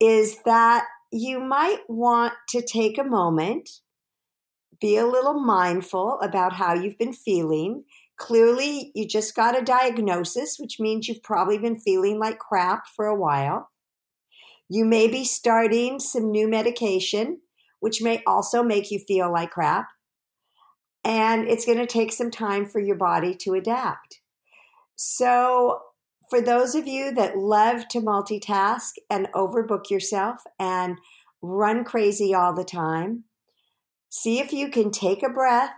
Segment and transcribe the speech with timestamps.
[0.01, 3.69] is that you might want to take a moment,
[4.81, 7.85] be a little mindful about how you've been feeling.
[8.17, 13.07] Clearly, you just got a diagnosis, which means you've probably been feeling like crap for
[13.07, 13.71] a while.
[14.69, 17.41] You may be starting some new medication,
[17.81, 19.89] which may also make you feel like crap
[21.09, 24.21] and it's going to take some time for your body to adapt.
[25.01, 25.81] So,
[26.29, 30.99] for those of you that love to multitask and overbook yourself and
[31.41, 33.23] run crazy all the time,
[34.09, 35.71] see if you can take a breath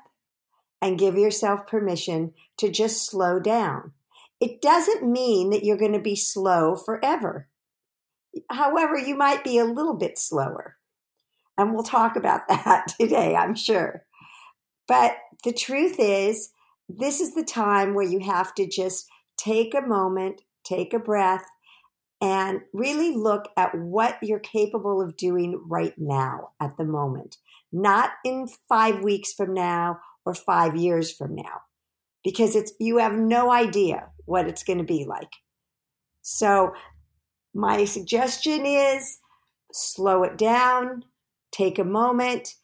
[0.80, 3.92] and give yourself permission to just slow down.
[4.40, 7.46] It doesn't mean that you're going to be slow forever.
[8.48, 10.78] However, you might be a little bit slower.
[11.58, 14.06] And we'll talk about that today, I'm sure.
[14.88, 16.52] But the truth is,
[16.98, 21.44] this is the time where you have to just take a moment, take a breath,
[22.20, 27.38] and really look at what you're capable of doing right now at the moment,
[27.72, 31.62] not in five weeks from now or five years from now,
[32.22, 35.32] because it's you have no idea what it's going to be like.
[36.22, 36.74] So,
[37.54, 39.18] my suggestion is
[39.72, 41.04] slow it down,
[41.50, 42.54] take a moment,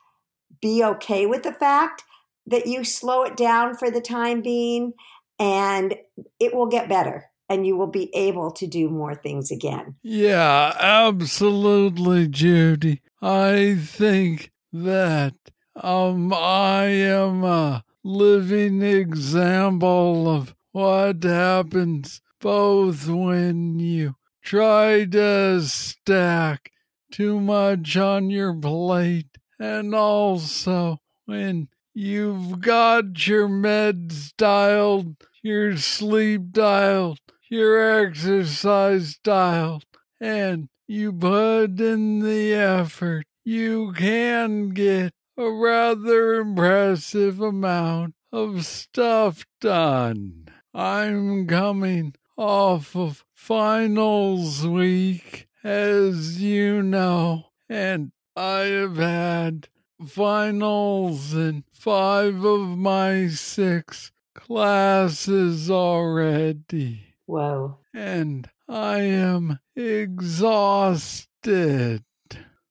[0.60, 2.04] be okay with the fact
[2.46, 4.92] that you slow it down for the time being
[5.38, 5.94] and
[6.40, 9.96] it will get better and you will be able to do more things again.
[10.02, 13.02] Yeah, absolutely, Judy.
[13.22, 15.34] I think that
[15.74, 26.70] um I am a living example of what happens both when you try to stack
[27.10, 31.68] too much on your plate and also when
[31.98, 39.86] You've got your meds dialed, your sleep dialed, your exercise dialed,
[40.20, 43.24] and you put in the effort.
[43.46, 50.48] You can get a rather impressive amount of stuff done.
[50.74, 59.68] I'm coming off of finals week, as you know, and I have had
[60.04, 67.14] finals in five of my six classes already.
[67.26, 67.78] Whoa.
[67.94, 71.34] And I am exhausted.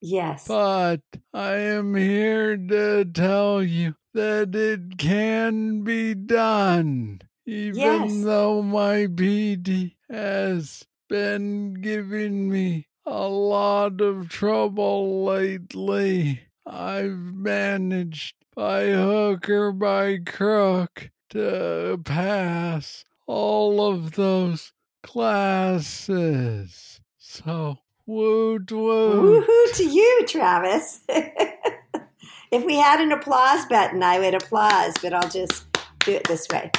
[0.00, 0.46] Yes.
[0.46, 1.00] But
[1.32, 7.20] I am here to tell you that it can be done.
[7.44, 8.24] Even yes.
[8.24, 16.40] though my PD has been giving me a lot of trouble lately.
[16.66, 24.72] I've managed by hook or by crook to pass all of those
[25.02, 27.00] classes.
[27.18, 29.46] So, woot woot.
[29.46, 31.02] Woohoo to you, Travis.
[31.08, 35.66] if we had an applause button, I would applause, but I'll just
[36.00, 36.72] do it this way.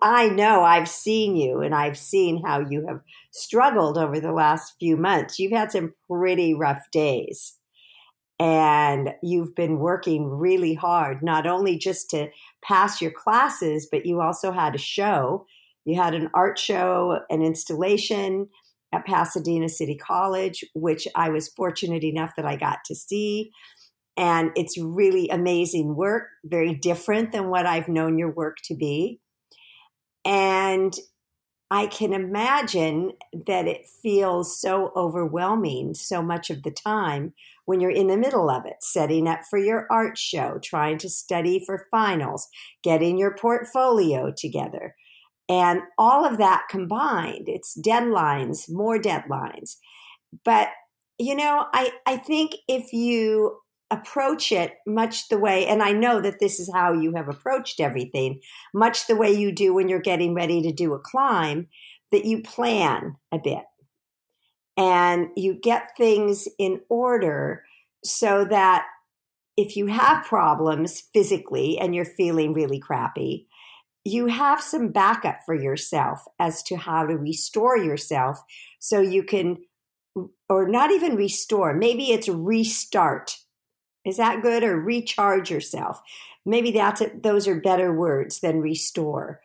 [0.00, 3.00] I know I've seen you and I've seen how you have
[3.30, 5.38] struggled over the last few months.
[5.38, 7.54] You've had some pretty rough days.
[8.42, 12.26] And you've been working really hard, not only just to
[12.60, 15.46] pass your classes, but you also had a show.
[15.84, 18.48] You had an art show, an installation
[18.92, 23.52] at Pasadena City College, which I was fortunate enough that I got to see.
[24.16, 29.20] And it's really amazing work, very different than what I've known your work to be.
[30.24, 30.92] And
[31.70, 33.12] I can imagine
[33.46, 38.50] that it feels so overwhelming so much of the time when you're in the middle
[38.50, 42.48] of it, setting up for your art show, trying to study for finals,
[42.82, 44.94] getting your portfolio together.
[45.48, 49.76] And all of that combined, it's deadlines, more deadlines.
[50.44, 50.68] But,
[51.18, 53.58] you know, I, I think if you
[53.90, 57.80] approach it much the way, and I know that this is how you have approached
[57.80, 58.40] everything,
[58.72, 61.68] much the way you do when you're getting ready to do a climb,
[62.10, 63.64] that you plan a bit
[64.76, 67.64] and you get things in order
[68.04, 68.86] so that
[69.56, 73.48] if you have problems physically and you're feeling really crappy,
[74.04, 78.42] you have some backup for yourself as to how to restore yourself
[78.80, 79.58] so you can,
[80.48, 83.36] or not even restore, maybe it's restart
[84.04, 86.00] is that good or recharge yourself?
[86.44, 89.40] Maybe that's a, those are better words than restore.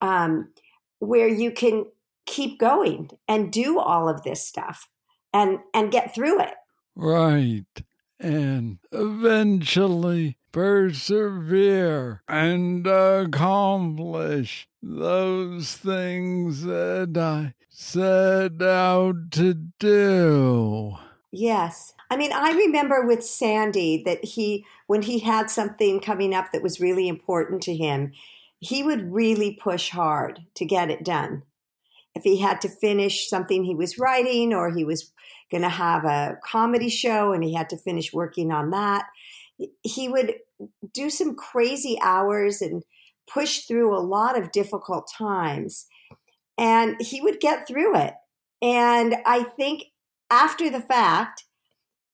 [0.00, 0.52] Um,
[0.98, 1.86] where you can
[2.30, 4.88] keep going and do all of this stuff
[5.32, 6.54] and and get through it.
[6.94, 7.64] Right.
[8.18, 20.96] And eventually persevere and accomplish those things that I set out to do.
[21.32, 21.94] Yes.
[22.10, 26.62] I mean, I remember with Sandy that he, when he had something coming up that
[26.62, 28.12] was really important to him,
[28.58, 31.44] he would really push hard to get it done.
[32.14, 35.12] If he had to finish something he was writing or he was
[35.50, 39.06] going to have a comedy show and he had to finish working on that,
[39.82, 40.34] he would
[40.92, 42.82] do some crazy hours and
[43.32, 45.86] push through a lot of difficult times.
[46.58, 48.14] And he would get through it.
[48.60, 49.84] And I think
[50.30, 51.44] after the fact,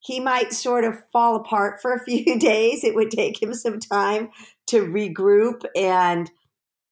[0.01, 2.85] he might sort of fall apart for a few days.
[2.85, 4.31] It would take him some time
[4.69, 6.31] to regroup and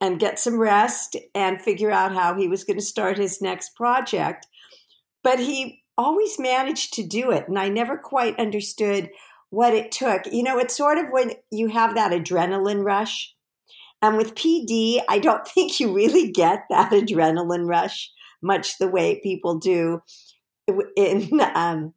[0.05, 3.75] and get some rest and figure out how he was going to start his next
[3.75, 4.47] project.
[5.23, 9.09] But he always managed to do it, and I never quite understood
[9.49, 10.27] what it took.
[10.31, 13.35] You know, it's sort of when you have that adrenaline rush.
[14.03, 18.11] And with PD, I don't think you really get that adrenaline rush
[18.43, 20.03] much the way people do
[20.99, 21.95] in um,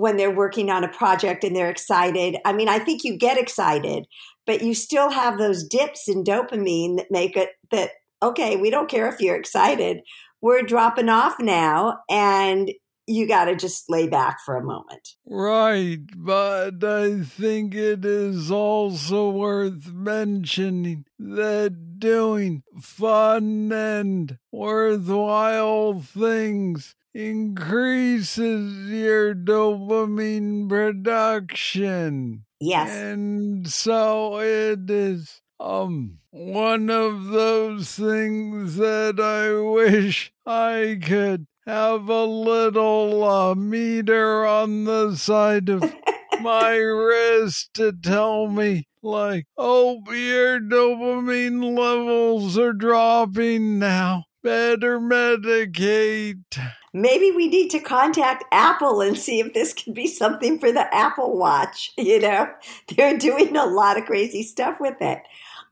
[0.00, 2.38] when they're working on a project and they're excited.
[2.44, 4.06] I mean, I think you get excited,
[4.46, 7.90] but you still have those dips in dopamine that make it that,
[8.22, 10.00] okay, we don't care if you're excited.
[10.40, 12.72] We're dropping off now and
[13.06, 15.16] you got to just lay back for a moment.
[15.26, 26.94] Right, but I think it is also worth mentioning that doing fun and worthwhile things
[27.14, 32.44] increases your dopamine production.
[32.60, 32.90] Yes.
[32.90, 42.08] And so it is um one of those things that I wish I could have
[42.08, 45.82] a little uh, meter on the side of
[46.40, 54.24] my wrist to tell me like, oh, your dopamine levels are dropping now.
[54.42, 56.58] Better medicate
[56.92, 60.92] maybe we need to contact Apple and see if this can be something for the
[60.94, 61.92] Apple Watch.
[62.10, 62.48] You know,
[62.96, 65.22] they're doing a lot of crazy stuff with it.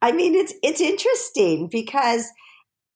[0.00, 2.26] I mean, it's it's interesting because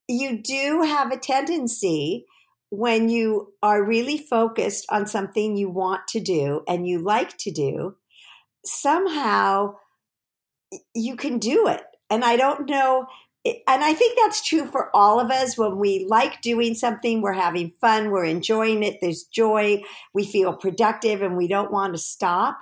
[0.07, 2.27] you do have a tendency
[2.71, 7.51] when you are really focused on something you want to do and you like to
[7.51, 7.97] do,
[8.65, 9.75] somehow
[10.95, 11.83] you can do it.
[12.09, 13.07] And I don't know
[13.45, 15.59] and I think that's true for all of us.
[15.59, 19.83] When we like doing something, we're having fun, we're enjoying it, there's joy,
[20.15, 22.59] we feel productive, and we don't want to stop.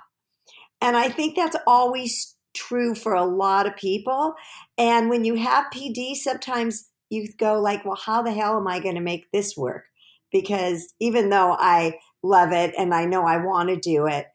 [0.81, 4.33] And I think that's always true for a lot of people.
[4.77, 8.79] And when you have PD, sometimes you go like, well, how the hell am I
[8.79, 9.85] going to make this work?
[10.31, 14.25] Because even though I love it and I know I want to do it,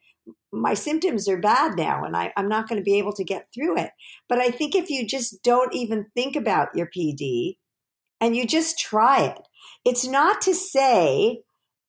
[0.60, 3.48] my symptoms are bad now and I, am not going to be able to get
[3.54, 3.90] through it.
[4.28, 7.56] But I think if you just don't even think about your PD
[8.20, 9.38] and you just try it,
[9.84, 11.42] it's not to say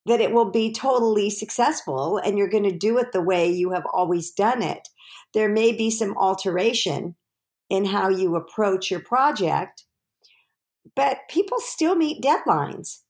[0.05, 3.71] that it will be totally successful and you're going to do it the way you
[3.71, 4.87] have always done it.
[5.33, 7.15] There may be some alteration
[7.69, 9.83] in how you approach your project,
[10.95, 13.01] but people still meet deadlines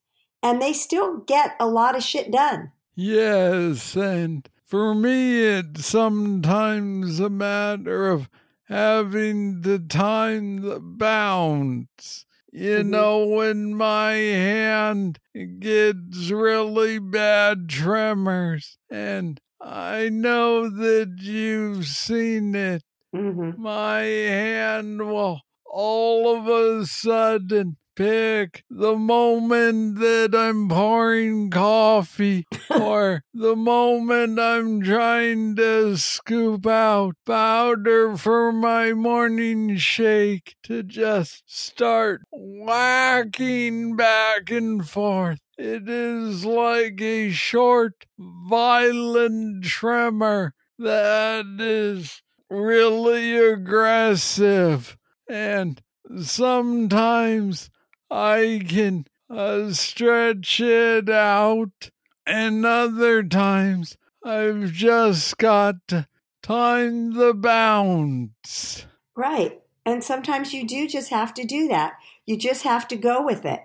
[0.41, 2.71] and they still get a lot of shit done.
[2.95, 8.29] Yes, and for me, it's sometimes a matter of
[8.65, 12.25] having to time the bounce.
[12.51, 12.89] You Mhm.
[12.89, 15.19] know, when my hand
[15.59, 22.83] gets really bad tremors, and I know that you've seen it,
[23.13, 32.45] hmm my hand will all of a sudden pick the moment that I'm pouring coffee
[32.69, 41.41] or the moment I'm trying to scoop out powder for my morning shake to just
[41.47, 45.39] start whacking back and forth.
[45.57, 54.95] It is like a short, violent tremor that is really aggressive.
[55.27, 55.81] And
[56.21, 57.71] sometimes
[58.09, 61.89] I can uh, stretch it out,
[62.25, 66.07] and other times I've just got to
[66.41, 68.85] time the bounce.
[69.15, 69.59] Right.
[69.85, 71.93] And sometimes you do just have to do that.
[72.25, 73.61] You just have to go with it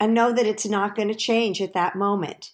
[0.00, 2.52] and know that it's not going to change at that moment.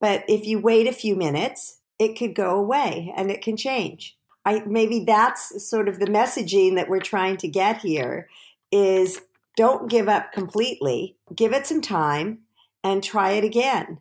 [0.00, 4.16] But if you wait a few minutes, it could go away and it can change.
[4.44, 8.28] I maybe that's sort of the messaging that we're trying to get here
[8.72, 9.20] is
[9.58, 11.16] don't give up completely.
[11.34, 12.42] Give it some time
[12.84, 13.98] and try it again.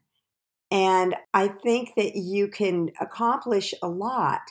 [0.70, 4.42] And I think that you can accomplish a lot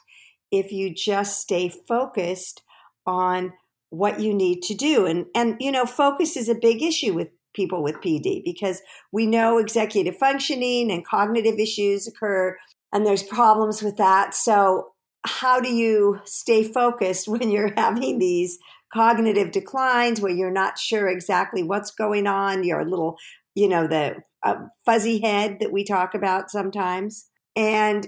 [0.51, 2.63] if you just stay focused
[3.07, 3.53] on
[3.91, 5.07] what you need to do.
[5.07, 8.83] And and you know, focus is a big issue with people with PD because
[9.13, 12.59] we know executive functioning and cognitive issues occur
[12.93, 14.35] and there's problems with that.
[14.35, 14.89] So
[15.25, 18.59] how do you stay focused when you're having these
[18.97, 22.65] cognitive declines where you're not sure exactly what's going on?
[22.65, 23.19] You're a little,
[23.55, 24.55] you know, the uh,
[24.87, 27.29] fuzzy head that we talk about sometimes.
[27.55, 28.07] And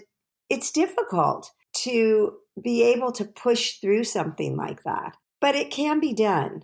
[0.49, 1.51] it's difficult
[1.83, 6.63] to be able to push through something like that, but it can be done.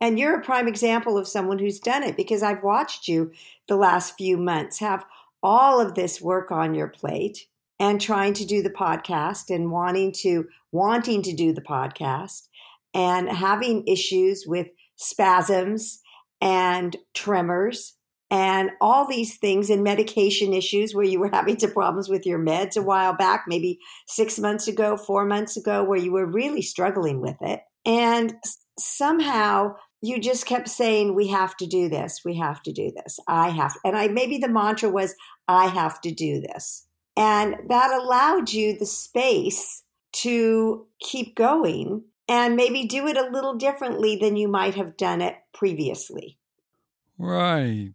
[0.00, 3.32] And you're a prime example of someone who's done it because I've watched you
[3.68, 5.04] the last few months have
[5.42, 7.46] all of this work on your plate
[7.78, 12.48] and trying to do the podcast and wanting to wanting to do the podcast
[12.94, 16.00] and having issues with spasms
[16.40, 17.96] and tremors
[18.30, 22.38] and all these things and medication issues where you were having some problems with your
[22.38, 26.62] meds a while back, maybe six months ago, four months ago, where you were really
[26.62, 27.60] struggling with it.
[27.84, 28.34] And
[28.78, 32.20] somehow you just kept saying, We have to do this.
[32.24, 33.18] We have to do this.
[33.26, 33.76] I have.
[33.84, 35.14] And I maybe the mantra was,
[35.48, 36.86] I have to do this.
[37.16, 39.82] And that allowed you the space
[40.12, 45.20] to keep going and maybe do it a little differently than you might have done
[45.20, 46.38] it previously.
[47.18, 47.92] Right.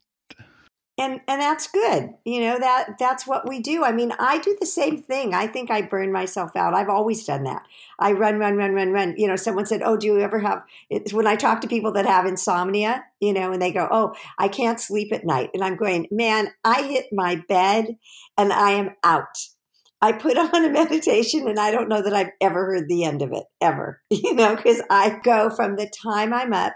[0.98, 2.14] and and that's good.
[2.26, 3.84] You know that that's what we do.
[3.86, 5.34] I mean i do the same thing.
[5.34, 6.74] I think i burn myself out.
[6.74, 7.64] I've always done that.
[7.98, 9.16] I run run run run run.
[9.18, 11.94] You know someone said oh do you ever have it's when i talk to people
[11.94, 15.50] that have insomnia you know and they go oh i can't sleep at night.
[15.54, 17.98] And i'm going man i hit my bed
[18.38, 19.38] and i am out
[20.02, 23.22] I put on a meditation and I don't know that I've ever heard the end
[23.22, 26.74] of it, ever, you know, because I go from the time I'm up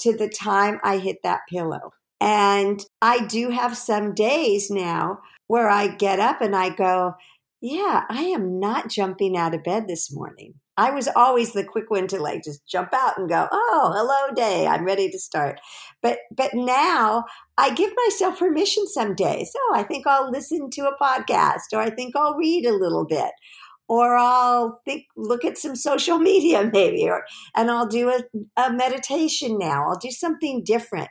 [0.00, 1.92] to the time I hit that pillow.
[2.20, 7.14] And I do have some days now where I get up and I go,
[7.60, 10.54] yeah, I am not jumping out of bed this morning.
[10.78, 14.32] I was always the quick one to like just jump out and go, "Oh, hello
[14.34, 14.66] day.
[14.66, 15.60] I'm ready to start."
[16.02, 17.24] But but now
[17.58, 19.50] I give myself permission some days.
[19.56, 23.04] Oh, I think I'll listen to a podcast or I think I'll read a little
[23.04, 23.32] bit
[23.88, 27.24] or I'll think look at some social media maybe or
[27.56, 28.22] and I'll do a,
[28.56, 29.88] a meditation now.
[29.88, 31.08] I'll do something different.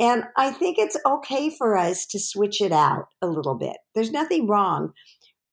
[0.00, 3.76] And I think it's okay for us to switch it out a little bit.
[3.94, 4.94] There's nothing wrong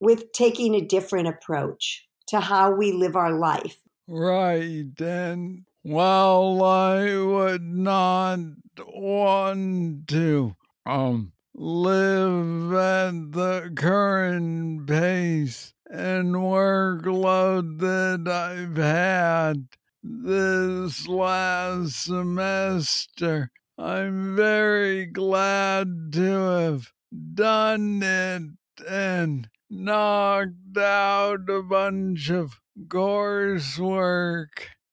[0.00, 3.82] with taking a different approach to how we live our life.
[4.08, 5.00] Right.
[5.00, 8.38] And while I would not
[8.86, 10.56] want to
[10.86, 19.68] um live at the current pace and workload that I've had
[20.02, 26.92] this last semester, I'm very glad to have
[27.34, 28.42] done it
[28.88, 34.48] and knocked out a bunch of gorse coursework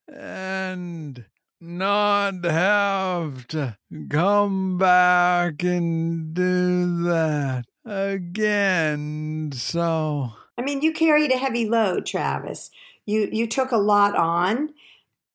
[0.07, 1.25] and
[1.59, 3.77] not have to
[4.09, 9.51] come back and do that again.
[9.53, 12.69] So, I mean, you carried a heavy load, Travis.
[13.05, 14.69] You you took a lot on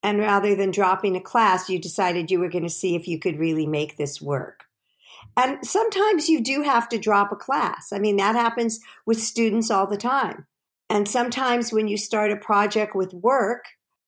[0.03, 3.19] And rather than dropping a class, you decided you were going to see if you
[3.19, 4.67] could really make this work.
[5.37, 7.93] And sometimes you do have to drop a class.
[7.93, 10.47] I mean, that happens with students all the time.
[10.91, 13.65] And sometimes when you start a project with work,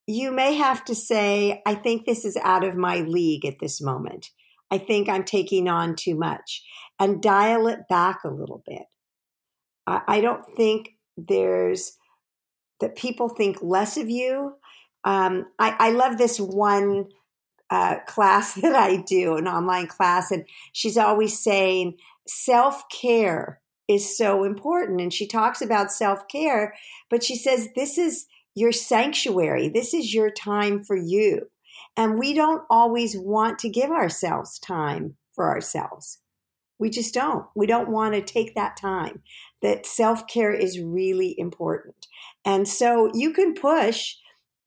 [0.07, 3.81] you may have to say, I think this is out of my league at this
[3.81, 4.31] moment.
[4.71, 6.63] I think I'm taking on too much
[7.01, 8.83] and dial it back a little bit.
[9.87, 11.97] I, don't think there's
[12.81, 14.55] that people think less of you.
[15.05, 17.07] Um, I, I love this one
[17.71, 24.17] uh, class that I do, an online class, and she's always saying self care is
[24.17, 25.01] so important.
[25.01, 26.75] And she talks about self care,
[27.11, 31.51] but she says this is your sanctuary, this is your time for you.
[31.97, 36.19] And we don't always want to give ourselves time for ourselves.
[36.79, 37.47] We just don't.
[37.55, 39.23] We don't want to take that time.
[39.63, 42.07] That self care is really important.
[42.45, 44.17] And so you can push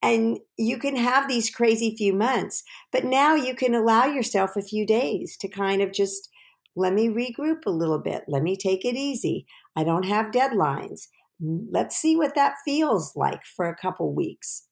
[0.02, 4.62] and you can have these crazy few months, but now you can allow yourself a
[4.62, 6.30] few days to kind of just
[6.76, 8.24] let me regroup a little bit.
[8.28, 9.48] Let me take it easy.
[9.76, 11.08] I don't have deadlines.
[11.40, 14.68] Let's see what that feels like for a couple weeks.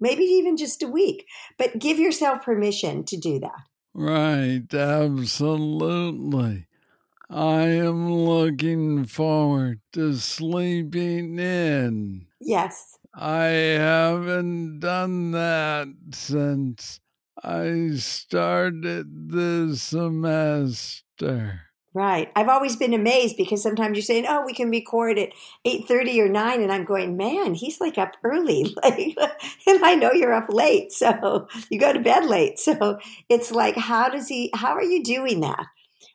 [0.00, 1.26] Maybe even just a week,
[1.58, 3.62] but give yourself permission to do that.
[3.94, 6.66] Right, absolutely.
[7.30, 12.26] I am looking forward to sleeping in.
[12.40, 12.98] Yes.
[13.20, 17.00] I haven't done that since
[17.42, 21.62] I started this semester.
[21.92, 22.30] Right.
[22.36, 25.32] I've always been amazed because sometimes you're saying, "Oh, we can record at
[25.64, 29.16] 8:30 or 9," and I'm going, "Man, he's like up early." Like
[29.66, 32.60] and I know you're up late, so you go to bed late.
[32.60, 32.98] So
[33.28, 35.66] it's like how does he how are you doing that?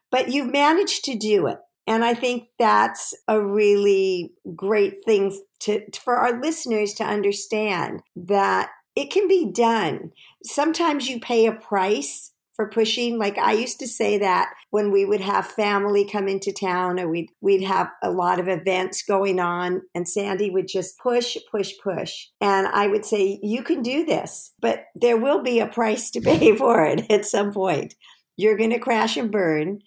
[0.09, 1.59] But you've managed to do it.
[1.85, 8.69] And I think that's a really great thing to, for our listeners to understand that
[8.95, 10.11] it can be done.
[10.43, 13.17] Sometimes you pay a price for pushing.
[13.17, 17.07] Like I used to say that when we would have family come into town or
[17.09, 21.71] we'd, we'd have a lot of events going on and Sandy would just push, push,
[21.83, 22.27] push.
[22.39, 26.21] And I would say, you can do this, but there will be a price to
[26.21, 27.95] pay for it at some point.
[28.37, 29.79] You're going to crash and burn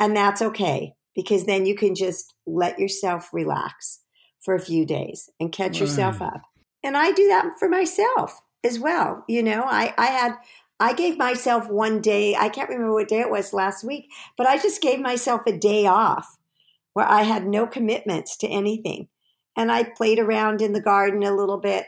[0.00, 4.00] and that's okay because then you can just let yourself relax
[4.44, 5.80] for a few days and catch right.
[5.80, 6.26] yourself mm.
[6.26, 6.42] up.
[6.82, 9.24] And I do that for myself as well.
[9.26, 10.34] You know, I, I had,
[10.78, 14.46] I gave myself one day, I can't remember what day it was last week, but
[14.46, 16.38] I just gave myself a day off
[16.92, 19.08] where I had no commitments to anything.
[19.56, 21.86] And I played around in the garden a little bit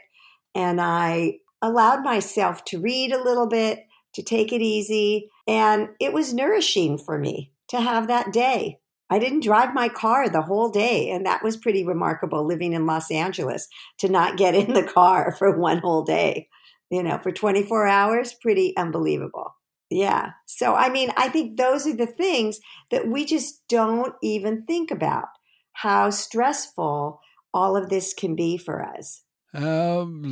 [0.54, 5.30] and I allowed myself to read a little bit, to take it easy.
[5.46, 8.78] And it was nourishing for me to have that day.
[9.10, 11.10] I didn't drive my car the whole day.
[11.10, 15.32] And that was pretty remarkable living in Los Angeles to not get in the car
[15.38, 16.48] for one whole day,
[16.90, 18.34] you know, for 24 hours.
[18.34, 19.54] Pretty unbelievable.
[19.90, 20.30] Yeah.
[20.46, 22.58] So, I mean, I think those are the things
[22.90, 25.28] that we just don't even think about
[25.72, 27.20] how stressful
[27.54, 29.22] all of this can be for us.
[29.54, 30.24] Absolutely.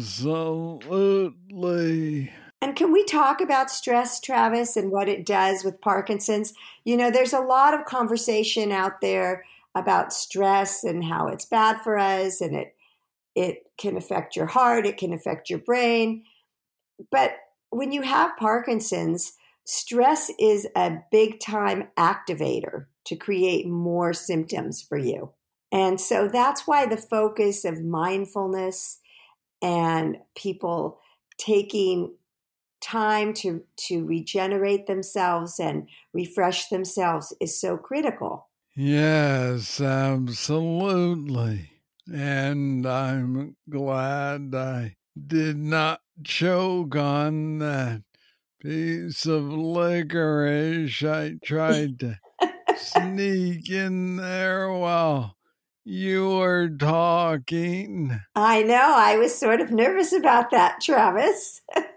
[2.64, 6.54] And can we talk about stress, Travis, and what it does with Parkinson's?
[6.86, 11.82] You know, there's a lot of conversation out there about stress and how it's bad
[11.82, 12.74] for us and it
[13.34, 16.24] it can affect your heart, it can affect your brain.
[17.10, 17.32] But
[17.68, 24.96] when you have Parkinson's, stress is a big time activator to create more symptoms for
[24.96, 25.32] you.
[25.70, 29.00] And so that's why the focus of mindfulness
[29.60, 30.98] and people
[31.36, 32.14] taking
[32.84, 38.48] time to to regenerate themselves and refresh themselves is so critical.
[38.76, 41.70] Yes, absolutely.
[42.12, 48.02] And I'm glad I did not choke on that
[48.60, 52.18] piece of licorice I tried to
[52.76, 55.36] sneak in there while
[55.84, 58.20] you were talking.
[58.34, 58.94] I know.
[58.96, 61.62] I was sort of nervous about that, Travis.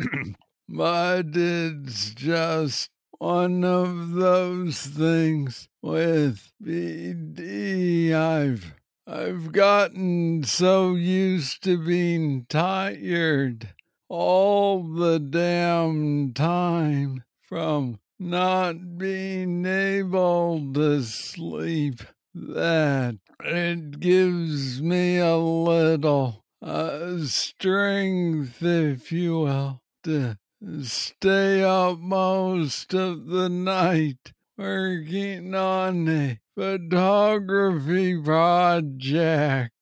[0.68, 8.14] but it's just one of those things with PD.
[8.14, 8.74] I've
[9.06, 13.74] I've gotten so used to being tired
[14.08, 22.02] all the damn time from not being able to sleep
[22.34, 30.38] that it gives me a little uh, strength, if you will, to
[30.82, 39.72] stay up most of the night working on a photography project.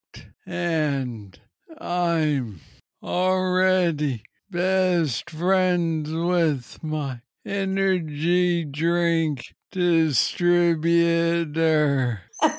[0.47, 1.39] And
[1.79, 2.61] I'm
[3.03, 10.83] already best friends with my energy drink distributor.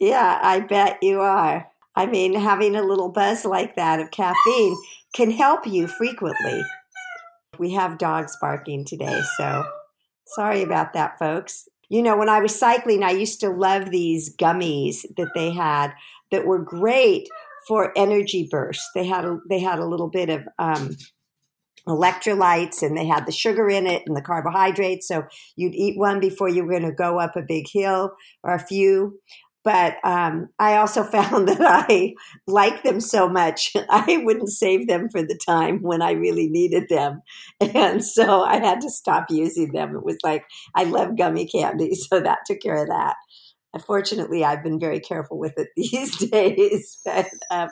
[0.00, 1.68] yeah, I bet you are.
[1.96, 4.76] I mean, having a little buzz like that of caffeine
[5.14, 6.62] can help you frequently.
[7.58, 9.64] We have dogs barking today, so
[10.26, 11.68] sorry about that, folks.
[11.88, 15.92] You know, when I was cycling, I used to love these gummies that they had
[16.30, 17.28] that were great
[17.66, 18.88] for energy bursts.
[18.94, 20.96] They had a, they had a little bit of um,
[21.86, 25.08] electrolytes and they had the sugar in it and the carbohydrates.
[25.08, 25.24] So
[25.56, 28.58] you'd eat one before you were going to go up a big hill or a
[28.58, 29.18] few.
[29.68, 32.14] But um, I also found that I
[32.46, 36.88] liked them so much, I wouldn't save them for the time when I really needed
[36.88, 37.20] them.
[37.60, 39.94] And so I had to stop using them.
[39.94, 41.94] It was like, I love gummy candy.
[42.08, 43.16] So that took care of that.
[43.74, 46.96] Unfortunately, I've been very careful with it these days.
[47.04, 47.68] But um,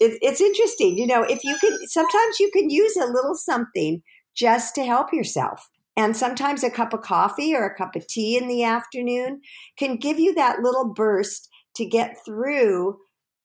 [0.00, 0.98] it, it's interesting.
[0.98, 4.02] You know, if you can, sometimes you can use a little something
[4.34, 5.68] just to help yourself.
[5.96, 9.40] And sometimes a cup of coffee or a cup of tea in the afternoon
[9.78, 12.98] can give you that little burst to get through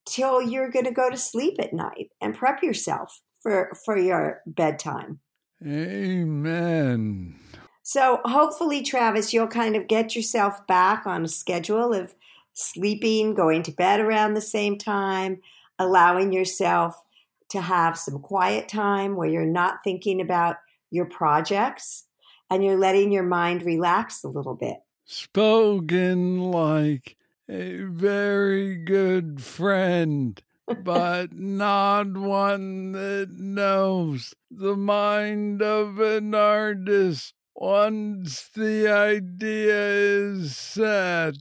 [0.06, 4.42] till you're going to go to sleep at night and prep yourself for, for your
[4.46, 5.20] bedtime.
[5.66, 7.36] Amen.
[7.84, 12.16] So hopefully, Travis, you'll kind of get yourself back on a schedule of
[12.54, 15.40] sleeping, going to bed around the same time,
[15.80, 17.02] allowing yourself
[17.50, 20.58] to have some quiet time where you're not thinking about
[20.90, 22.06] your projects
[22.52, 24.78] and you're letting your mind relax a little bit.
[25.06, 27.16] Spoken like
[27.50, 30.42] a very good friend,
[30.84, 41.36] but not one that knows the mind of an artist once the idea is set.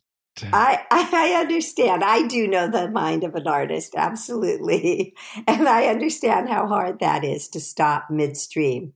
[0.52, 2.04] I, I understand.
[2.04, 5.14] I do know the mind of an artist, absolutely.
[5.46, 8.92] And I understand how hard that is to stop midstream.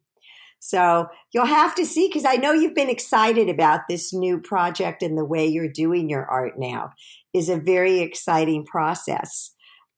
[0.66, 5.03] So you'll have to see because I know you've been excited about this new project
[5.03, 6.92] and the way you're doing your art now
[7.35, 9.55] is a very exciting process.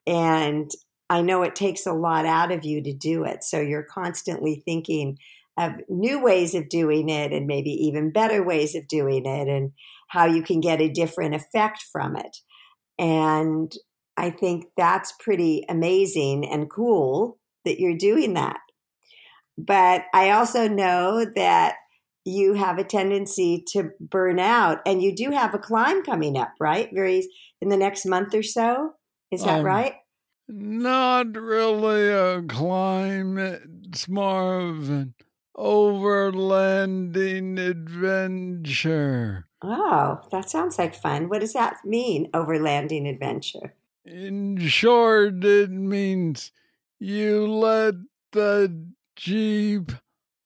[0.09, 0.69] And
[1.09, 3.45] I know it takes a lot out of you to do it.
[3.45, 5.19] So you're constantly thinking
[5.57, 9.71] of new ways of doing it and maybe even better ways of doing it and
[10.09, 12.39] how you can get a different effect from it.
[12.99, 13.73] And
[14.17, 18.59] I think that's pretty amazing and cool that you're doing that.
[19.59, 21.77] But I also know that
[22.25, 26.53] you have a tendency to burn out and you do have a climb coming up,
[26.61, 26.91] right?
[26.93, 27.29] Very
[27.61, 28.95] in the next month or so.
[29.31, 29.95] Is that um, right?
[30.49, 33.39] Not really a climb.
[33.39, 35.15] It's more of an
[35.57, 39.47] overlanding adventure.
[39.63, 41.29] Oh, that sounds like fun.
[41.29, 43.75] What does that mean, overlanding adventure?
[44.05, 46.53] In short, it means
[46.99, 47.95] you let
[48.33, 48.87] the
[49.17, 49.93] Jeep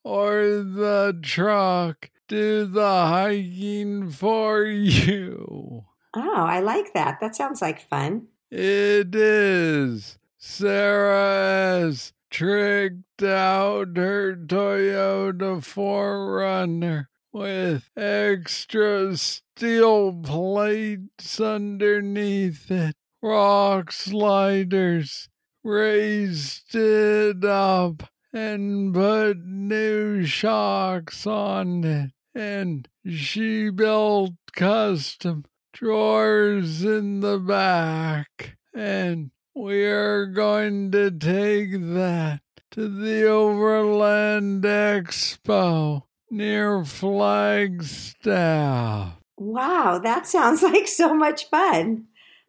[0.05, 5.85] or the truck do the hiking for you.
[6.15, 7.19] Oh, I like that.
[7.21, 8.29] That sounds like fun.
[8.51, 10.19] It is.
[10.39, 25.29] Sarah has tricked out her Toyota 4Runner with extra steel plates underneath it, rock sliders,
[25.63, 32.11] raised it up and put new shocks on it.
[32.35, 38.57] And she built custom drawers in the back.
[38.75, 42.41] And we're going to take that
[42.73, 48.05] to the Overland Expo near Flagstaff.
[49.37, 52.07] Wow, that sounds like so much fun.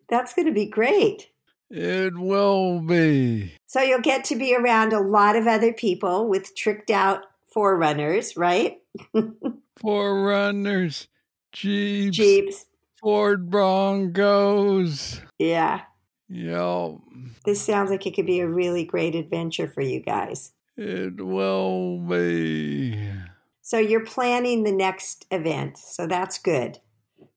[0.09, 1.29] That's going to be great.
[1.69, 3.53] It will be.
[3.71, 7.21] So you'll get to be around a lot of other people with tricked out
[7.55, 8.81] 4Runners, right?
[9.81, 11.07] 4Runners,
[11.53, 12.65] Jeeps, Jeeps,
[12.99, 15.21] Ford Broncos.
[15.39, 15.83] Yeah.
[16.27, 16.95] Yep.
[17.45, 20.51] This sounds like it could be a really great adventure for you guys.
[20.75, 23.09] It will be.
[23.61, 26.79] So you're planning the next event, so that's good.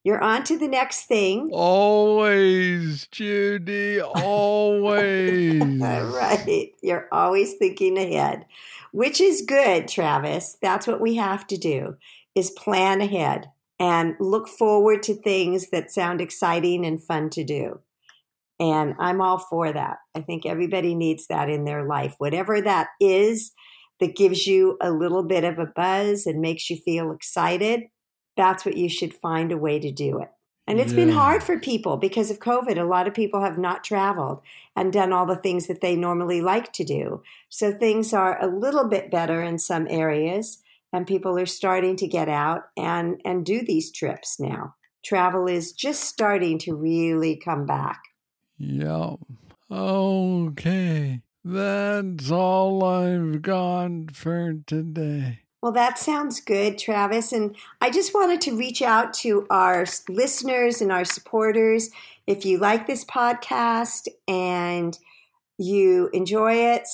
[0.04, 1.48] You're on to the next thing.
[1.50, 5.62] Always, Judy, always.
[5.62, 6.72] right.
[6.82, 8.44] You're always thinking ahead,
[8.92, 10.58] which is good, Travis.
[10.60, 11.96] That's what we have to do
[12.34, 17.80] is plan ahead and look forward to things that sound exciting and fun to do.
[18.60, 19.98] And I'm all for that.
[20.14, 22.14] I think everybody needs that in their life.
[22.18, 23.52] Whatever that is
[24.00, 27.84] that gives you a little bit of a buzz and makes you feel excited,
[28.36, 30.30] that's what you should find a way to do it.
[30.66, 32.78] And it's been hard for people because of COVID.
[32.78, 34.40] A lot of people have not traveled
[34.74, 37.22] and done all the things that they normally like to do.
[37.50, 42.06] So things are a little bit better in some areas, and people are starting to
[42.06, 44.74] get out and, and do these trips now.
[45.04, 48.00] Travel is just starting to really come back.
[48.56, 49.18] Yep.
[49.70, 51.20] Okay.
[51.44, 55.43] That's all I've got for today.
[55.64, 57.32] Well, that sounds good, Travis.
[57.32, 61.88] And I just wanted to reach out to our listeners and our supporters.
[62.26, 64.98] If you like this podcast and
[65.56, 66.86] you enjoy it,